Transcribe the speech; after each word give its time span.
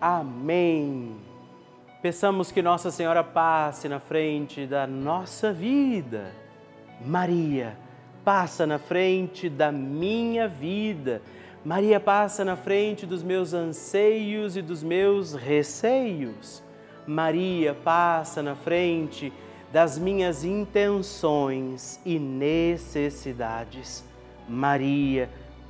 Amém. 0.00 1.16
Peçamos 2.02 2.52
que 2.52 2.60
Nossa 2.62 2.90
Senhora 2.90 3.24
passe 3.24 3.88
na 3.88 3.98
frente 3.98 4.66
da 4.66 4.86
nossa 4.86 5.52
vida. 5.52 6.32
Maria, 7.04 7.76
passa 8.24 8.66
na 8.66 8.78
frente 8.78 9.48
da 9.48 9.72
minha 9.72 10.46
vida. 10.46 11.22
Maria 11.64 11.98
passa 11.98 12.44
na 12.44 12.56
frente 12.56 13.06
dos 13.06 13.22
meus 13.22 13.54
anseios 13.54 14.56
e 14.56 14.62
dos 14.62 14.82
meus 14.82 15.34
receios. 15.34 16.62
Maria 17.06 17.74
passa 17.74 18.42
na 18.42 18.54
frente 18.54 19.32
das 19.72 19.98
minhas 19.98 20.44
intenções 20.44 22.00
e 22.04 22.18
necessidades. 22.18 24.04
Maria 24.48 25.28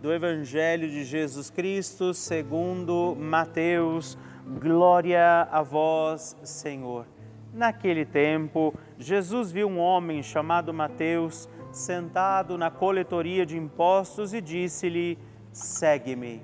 do 0.00 0.12
Evangelho 0.12 0.88
de 0.88 1.04
Jesus 1.04 1.50
Cristo 1.50 2.14
segundo 2.14 3.16
Mateus. 3.18 4.16
Glória 4.60 5.48
a 5.50 5.60
vós, 5.62 6.36
Senhor. 6.42 7.06
Naquele 7.52 8.04
tempo, 8.04 8.72
Jesus 8.98 9.50
viu 9.50 9.68
um 9.68 9.78
homem 9.78 10.22
chamado 10.22 10.72
Mateus 10.72 11.48
sentado 11.72 12.56
na 12.56 12.70
coletoria 12.70 13.44
de 13.44 13.56
impostos 13.56 14.32
e 14.32 14.40
disse-lhe: 14.40 15.18
Segue-me. 15.52 16.42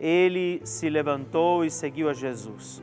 Ele 0.00 0.60
se 0.64 0.88
levantou 0.88 1.64
e 1.64 1.70
seguiu 1.70 2.08
a 2.08 2.14
Jesus. 2.14 2.82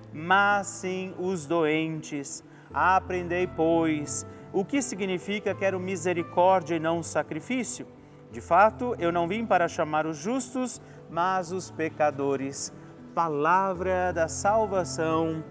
mas 0.13 0.67
sim 0.67 1.13
os 1.17 1.45
doentes. 1.45 2.43
Aprendei, 2.73 3.47
pois, 3.47 4.25
o 4.53 4.63
que 4.65 4.81
significa 4.81 5.53
quero 5.53 5.79
misericórdia 5.79 6.75
e 6.75 6.79
não 6.79 7.01
sacrifício. 7.03 7.85
De 8.31 8.39
fato, 8.39 8.95
eu 8.97 9.11
não 9.11 9.27
vim 9.27 9.45
para 9.45 9.67
chamar 9.67 10.05
os 10.05 10.17
justos, 10.17 10.81
mas 11.09 11.51
os 11.51 11.69
pecadores. 11.69 12.73
Palavra 13.13 14.13
da 14.13 14.27
salvação. 14.27 15.43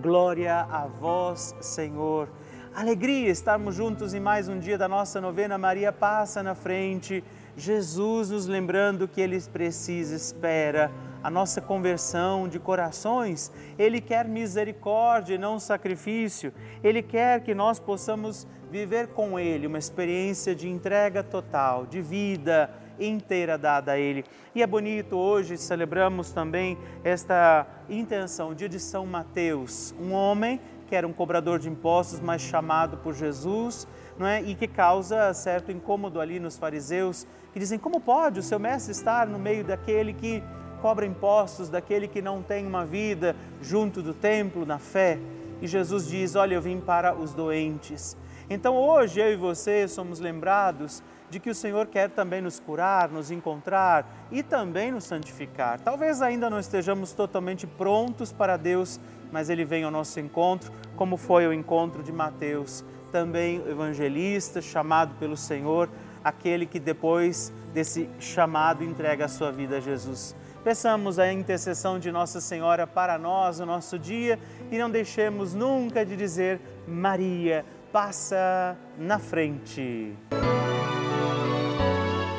Glória 0.00 0.60
a 0.60 0.86
vós, 0.86 1.54
Senhor. 1.60 2.28
Alegria 2.74 3.30
estarmos 3.30 3.74
juntos 3.74 4.12
em 4.12 4.20
mais 4.20 4.48
um 4.48 4.58
dia 4.58 4.76
da 4.76 4.86
nossa 4.86 5.20
novena. 5.20 5.56
Maria 5.56 5.92
passa 5.92 6.42
na 6.42 6.54
frente. 6.54 7.24
Jesus 7.56 8.30
nos 8.30 8.46
lembrando 8.46 9.08
que 9.08 9.20
Ele 9.20 9.40
precisa, 9.40 10.14
espera 10.14 10.92
a 11.22 11.30
nossa 11.30 11.60
conversão 11.60 12.46
de 12.48 12.58
corações. 12.58 13.50
Ele 13.78 14.00
quer 14.00 14.28
misericórdia 14.28 15.34
e 15.34 15.38
não 15.38 15.58
sacrifício. 15.58 16.52
Ele 16.84 17.02
quer 17.02 17.40
que 17.40 17.54
nós 17.54 17.80
possamos 17.80 18.46
viver 18.70 19.08
com 19.08 19.38
Ele 19.38 19.66
uma 19.66 19.78
experiência 19.78 20.54
de 20.54 20.68
entrega 20.68 21.22
total, 21.22 21.86
de 21.86 22.02
vida 22.02 22.70
inteira 23.00 23.56
dada 23.56 23.92
a 23.92 23.98
Ele. 23.98 24.24
E 24.54 24.62
é 24.62 24.66
bonito, 24.66 25.16
hoje 25.16 25.56
celebramos 25.56 26.32
também 26.32 26.76
esta 27.02 27.66
intenção, 27.88 28.54
dia 28.54 28.68
de 28.68 28.78
São 28.78 29.06
Mateus, 29.06 29.94
um 29.98 30.12
homem 30.12 30.60
que 30.86 30.94
era 30.94 31.06
um 31.06 31.12
cobrador 31.12 31.58
de 31.58 31.68
impostos, 31.68 32.20
mas 32.20 32.40
chamado 32.40 32.98
por 32.98 33.12
Jesus, 33.14 33.88
não 34.16 34.26
é? 34.26 34.40
E 34.42 34.54
que 34.54 34.68
causa 34.68 35.34
certo 35.34 35.72
incômodo 35.72 36.20
ali 36.20 36.38
nos 36.38 36.56
fariseus, 36.56 37.26
que 37.56 37.60
dizem: 37.60 37.78
como 37.78 37.98
pode 37.98 38.38
o 38.38 38.42
seu 38.42 38.58
mestre 38.58 38.92
estar 38.92 39.26
no 39.26 39.38
meio 39.38 39.64
daquele 39.64 40.12
que 40.12 40.42
cobra 40.82 41.06
impostos 41.06 41.70
daquele 41.70 42.06
que 42.06 42.20
não 42.20 42.42
tem 42.42 42.66
uma 42.66 42.84
vida 42.84 43.34
junto 43.62 44.02
do 44.02 44.12
templo, 44.12 44.66
na 44.66 44.78
fé. 44.78 45.18
E 45.62 45.66
Jesus 45.66 46.06
diz: 46.06 46.36
Olha, 46.36 46.56
eu 46.56 46.60
vim 46.60 46.78
para 46.78 47.14
os 47.14 47.32
doentes. 47.32 48.14
Então 48.50 48.76
hoje 48.76 49.20
eu 49.20 49.32
e 49.32 49.36
você 49.36 49.88
somos 49.88 50.20
lembrados 50.20 51.02
de 51.30 51.40
que 51.40 51.48
o 51.48 51.54
Senhor 51.54 51.86
quer 51.86 52.10
também 52.10 52.42
nos 52.42 52.60
curar, 52.60 53.08
nos 53.08 53.30
encontrar 53.30 54.06
e 54.30 54.42
também 54.42 54.92
nos 54.92 55.04
santificar. 55.04 55.80
Talvez 55.80 56.20
ainda 56.20 56.50
não 56.50 56.60
estejamos 56.60 57.12
totalmente 57.12 57.66
prontos 57.66 58.34
para 58.34 58.58
Deus, 58.58 59.00
mas 59.32 59.48
Ele 59.48 59.64
vem 59.64 59.82
ao 59.82 59.90
nosso 59.90 60.20
encontro, 60.20 60.70
como 60.94 61.16
foi 61.16 61.46
o 61.46 61.54
encontro 61.54 62.02
de 62.02 62.12
Mateus, 62.12 62.84
também 63.10 63.66
evangelista, 63.66 64.60
chamado 64.60 65.14
pelo 65.14 65.38
Senhor, 65.38 65.88
aquele 66.26 66.66
que 66.66 66.80
depois 66.80 67.52
desse 67.72 68.10
chamado 68.18 68.82
entrega 68.82 69.26
a 69.26 69.28
sua 69.28 69.52
vida 69.52 69.76
a 69.76 69.80
Jesus. 69.80 70.34
Peçamos 70.64 71.20
a 71.20 71.32
intercessão 71.32 72.00
de 72.00 72.10
Nossa 72.10 72.40
Senhora 72.40 72.84
para 72.84 73.16
nós 73.16 73.60
no 73.60 73.66
nosso 73.66 73.96
dia 73.96 74.36
e 74.68 74.76
não 74.76 74.90
deixemos 74.90 75.54
nunca 75.54 76.04
de 76.04 76.16
dizer 76.16 76.60
Maria 76.88 77.64
passa 77.92 78.76
na 78.98 79.20
frente. 79.20 80.12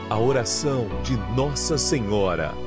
A 0.10 0.20
oração 0.20 0.88
de 1.04 1.16
Nossa 1.34 1.78
Senhora. 1.78 2.67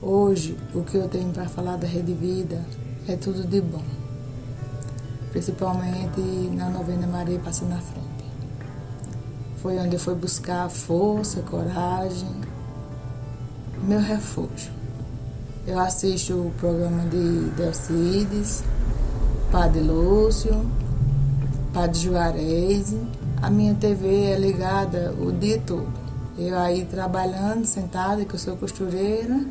Hoje, 0.00 0.56
o 0.74 0.82
que 0.82 0.96
eu 0.96 1.08
tenho 1.08 1.32
para 1.32 1.48
falar 1.48 1.76
da 1.76 1.86
Rede 1.86 2.12
Vida 2.12 2.64
é 3.08 3.16
tudo 3.16 3.46
de 3.46 3.60
bom, 3.60 3.82
principalmente 5.30 6.20
na 6.52 6.68
novena 6.70 7.06
Maria 7.06 7.38
passando 7.38 7.70
na 7.70 7.80
frente. 7.80 8.06
Foi 9.62 9.78
onde 9.78 9.96
eu 9.96 10.00
fui 10.00 10.14
buscar 10.14 10.68
força, 10.68 11.40
coragem, 11.42 12.30
meu 13.82 14.00
refúgio. 14.00 14.72
Eu 15.66 15.78
assisto 15.78 16.34
o 16.34 16.52
programa 16.58 17.04
de 17.08 17.50
Delcides, 17.56 18.62
Padre 19.50 19.80
Lúcio, 19.80 20.64
Padre 21.72 21.98
Juarez 21.98 22.94
a 23.42 23.50
minha 23.50 23.74
TV 23.74 24.32
é 24.32 24.38
ligada 24.38 25.14
o 25.20 25.30
dia 25.30 25.60
todo. 25.64 25.92
Eu 26.38 26.58
aí 26.58 26.84
trabalhando, 26.84 27.64
sentada, 27.64 28.24
que 28.24 28.34
eu 28.34 28.38
sou 28.38 28.56
costureira, 28.56 29.44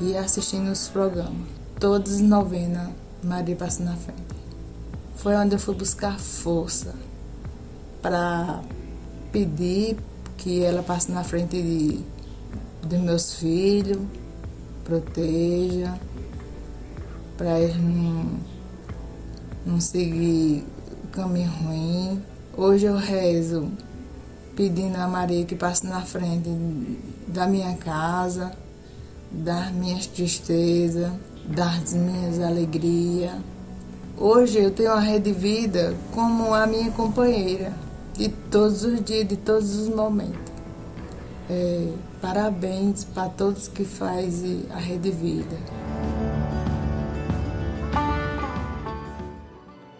e 0.00 0.16
assistindo 0.16 0.70
os 0.70 0.88
programas. 0.88 1.48
Todos 1.78 2.20
novena, 2.20 2.90
Maria 3.22 3.56
passa 3.56 3.82
na 3.82 3.96
frente. 3.96 4.22
Foi 5.16 5.34
onde 5.34 5.54
eu 5.54 5.58
fui 5.58 5.74
buscar 5.74 6.18
força 6.18 6.94
para 8.02 8.62
pedir 9.32 9.96
que 10.36 10.62
ela 10.62 10.82
passe 10.82 11.10
na 11.10 11.24
frente 11.24 11.60
de, 11.60 12.00
dos 12.82 13.00
meus 13.00 13.34
filhos, 13.34 13.98
proteja, 14.84 15.98
para 17.36 17.60
eles 17.60 17.76
não, 17.76 18.38
não 19.64 19.80
seguir 19.80 20.64
caminho 21.12 21.50
ruim 21.50 22.22
Hoje 22.58 22.86
eu 22.86 22.96
rezo 22.96 23.70
pedindo 24.56 24.96
a 24.96 25.06
Maria 25.06 25.44
que 25.44 25.54
passe 25.54 25.86
na 25.86 26.00
frente 26.00 26.48
da 27.28 27.46
minha 27.46 27.76
casa, 27.76 28.50
das 29.30 29.72
minhas 29.72 30.06
tristezas, 30.06 31.12
das 31.44 31.92
minhas 31.94 32.40
alegrias. 32.40 33.34
Hoje 34.18 34.58
eu 34.58 34.70
tenho 34.70 34.92
a 34.92 35.00
Rede 35.00 35.32
Vida 35.32 35.94
como 36.14 36.54
a 36.54 36.66
minha 36.66 36.90
companheira 36.90 37.72
de 38.14 38.28
todos 38.28 38.82
os 38.82 39.04
dias, 39.04 39.28
de 39.28 39.36
todos 39.36 39.76
os 39.76 39.88
momentos. 39.88 40.52
É, 41.48 41.92
parabéns 42.20 43.04
para 43.04 43.28
todos 43.28 43.68
que 43.68 43.84
fazem 43.84 44.64
a 44.70 44.78
Rede 44.78 45.10
Vida. 45.10 45.56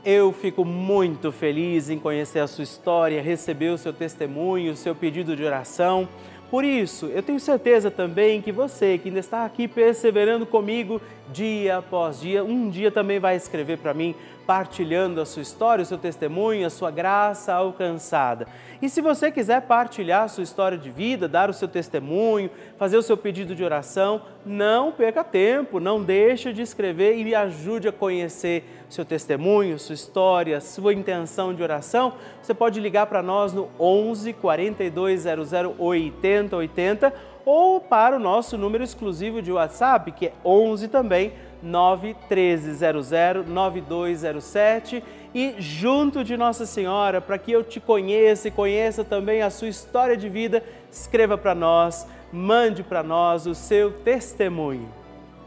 Eu 0.04 0.32
fico 0.32 0.64
muito 0.64 1.32
feliz 1.32 1.90
em 1.90 1.98
conhecer 1.98 2.38
a 2.38 2.46
sua 2.46 2.62
história, 2.62 3.20
receber 3.20 3.70
o 3.70 3.78
seu 3.78 3.92
testemunho, 3.92 4.72
o 4.72 4.76
seu 4.76 4.94
pedido 4.94 5.34
de 5.34 5.42
oração. 5.42 6.08
Por 6.50 6.64
isso, 6.64 7.06
eu 7.06 7.22
tenho 7.22 7.40
certeza 7.40 7.90
também 7.90 8.40
que 8.40 8.52
você 8.52 8.98
que 8.98 9.08
ainda 9.08 9.20
está 9.20 9.44
aqui 9.44 9.66
perseverando 9.66 10.46
comigo 10.46 11.00
dia 11.32 11.78
após 11.78 12.20
dia. 12.20 12.44
Um 12.44 12.68
dia 12.68 12.90
também 12.90 13.18
vai 13.18 13.36
escrever 13.36 13.78
para 13.78 13.94
mim, 13.94 14.14
partilhando 14.46 15.20
a 15.20 15.26
sua 15.26 15.42
história, 15.42 15.82
o 15.82 15.86
seu 15.86 15.98
testemunho, 15.98 16.66
a 16.66 16.70
sua 16.70 16.90
graça 16.90 17.52
alcançada. 17.52 18.46
E 18.80 18.88
se 18.88 19.00
você 19.00 19.30
quiser 19.30 19.62
partilhar 19.62 20.24
a 20.24 20.28
sua 20.28 20.44
história 20.44 20.78
de 20.78 20.90
vida, 20.90 21.26
dar 21.26 21.50
o 21.50 21.52
seu 21.52 21.66
testemunho, 21.66 22.50
fazer 22.78 22.96
o 22.96 23.02
seu 23.02 23.16
pedido 23.16 23.54
de 23.54 23.64
oração, 23.64 24.22
não 24.44 24.92
perca 24.92 25.24
tempo, 25.24 25.80
não 25.80 26.02
deixe 26.02 26.52
de 26.52 26.62
escrever 26.62 27.18
e 27.18 27.24
me 27.24 27.34
ajude 27.34 27.88
a 27.88 27.92
conhecer 27.92 28.64
seu 28.88 29.04
testemunho, 29.04 29.78
sua 29.78 29.94
história, 29.94 30.60
sua 30.60 30.94
intenção 30.94 31.52
de 31.52 31.62
oração. 31.62 32.14
Você 32.40 32.54
pode 32.54 32.78
ligar 32.78 33.06
para 33.06 33.22
nós 33.22 33.52
no 33.52 33.68
11 33.80 34.32
4200 34.34 35.52
8080 35.78 37.35
ou 37.46 37.80
para 37.80 38.16
o 38.16 38.18
nosso 38.18 38.58
número 38.58 38.82
exclusivo 38.82 39.40
de 39.40 39.52
WhatsApp, 39.52 40.10
que 40.10 40.26
é 40.26 40.32
11 40.44 40.88
também 40.88 41.32
91300 41.62 43.46
9207 43.46 45.02
e 45.32 45.54
junto 45.58 46.24
de 46.24 46.36
Nossa 46.36 46.66
Senhora, 46.66 47.20
para 47.20 47.38
que 47.38 47.52
eu 47.52 47.62
te 47.62 47.78
conheça 47.78 48.48
e 48.48 48.50
conheça 48.50 49.04
também 49.04 49.42
a 49.42 49.50
sua 49.50 49.68
história 49.68 50.16
de 50.16 50.28
vida, 50.28 50.60
escreva 50.90 51.38
para 51.38 51.54
nós, 51.54 52.06
mande 52.32 52.82
para 52.82 53.04
nós 53.04 53.46
o 53.46 53.54
seu 53.54 53.92
testemunho. 53.92 54.88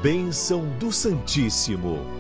Bênção 0.03 0.65
do 0.79 0.91
Santíssimo. 0.91 2.18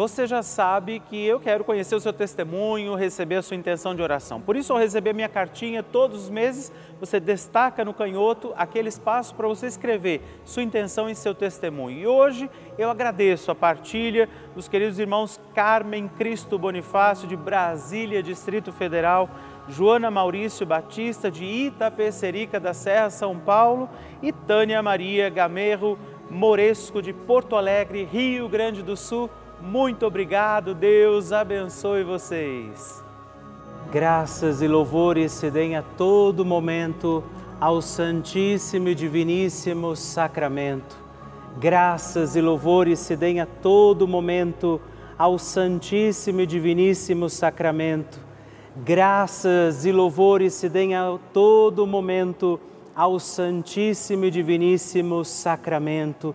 Você 0.00 0.26
já 0.26 0.42
sabe 0.42 0.98
que 0.98 1.26
eu 1.26 1.38
quero 1.38 1.62
conhecer 1.62 1.94
o 1.94 2.00
seu 2.00 2.10
testemunho, 2.10 2.94
receber 2.94 3.34
a 3.34 3.42
sua 3.42 3.54
intenção 3.54 3.94
de 3.94 4.00
oração. 4.00 4.40
Por 4.40 4.56
isso, 4.56 4.72
ao 4.72 4.78
receber 4.78 5.12
minha 5.12 5.28
cartinha 5.28 5.82
todos 5.82 6.22
os 6.22 6.30
meses, 6.30 6.72
você 6.98 7.20
destaca 7.20 7.84
no 7.84 7.92
canhoto 7.92 8.54
aquele 8.56 8.88
espaço 8.88 9.34
para 9.34 9.46
você 9.46 9.66
escrever 9.66 10.22
sua 10.42 10.62
intenção 10.62 11.10
e 11.10 11.14
seu 11.14 11.34
testemunho. 11.34 11.98
E 11.98 12.06
hoje 12.06 12.48
eu 12.78 12.88
agradeço 12.88 13.50
a 13.50 13.54
partilha 13.54 14.26
dos 14.54 14.68
queridos 14.68 14.98
irmãos 14.98 15.38
Carmen 15.54 16.08
Cristo 16.08 16.58
Bonifácio, 16.58 17.28
de 17.28 17.36
Brasília, 17.36 18.22
Distrito 18.22 18.72
Federal, 18.72 19.28
Joana 19.68 20.10
Maurício 20.10 20.64
Batista, 20.64 21.30
de 21.30 21.44
Itapecerica 21.44 22.58
da 22.58 22.72
Serra, 22.72 23.10
São 23.10 23.38
Paulo, 23.38 23.86
e 24.22 24.32
Tânia 24.32 24.82
Maria 24.82 25.28
Gamerro 25.28 25.98
Moresco, 26.30 27.02
de 27.02 27.12
Porto 27.12 27.54
Alegre, 27.54 28.08
Rio 28.10 28.48
Grande 28.48 28.82
do 28.82 28.96
Sul 28.96 29.28
muito 29.62 30.06
obrigado, 30.06 30.74
Deus 30.74 31.32
abençoe 31.32 32.02
vocês. 32.02 33.02
Graças 33.92 34.62
e 34.62 34.68
louvores 34.68 35.32
se 35.32 35.50
deem 35.50 35.76
a 35.76 35.82
todo 35.82 36.44
momento 36.44 37.22
ao 37.60 37.82
Santíssimo 37.82 38.88
e 38.88 38.94
Diviníssimo 38.94 39.94
Sacramento. 39.94 40.96
Graças 41.58 42.36
e 42.36 42.40
louvores 42.40 43.00
se 43.00 43.16
deem 43.16 43.40
a 43.40 43.46
todo 43.46 44.06
momento 44.06 44.80
ao 45.18 45.38
Santíssimo 45.38 46.40
e 46.40 46.46
Diviníssimo 46.46 47.28
Sacramento. 47.28 48.20
Graças 48.76 49.84
e 49.84 49.92
louvores 49.92 50.54
se 50.54 50.68
deem 50.68 50.94
a 50.94 51.18
todo 51.32 51.86
momento 51.86 52.58
ao 52.94 53.18
Santíssimo 53.18 54.24
e 54.24 54.30
Diviníssimo 54.30 55.24
Sacramento. 55.24 56.34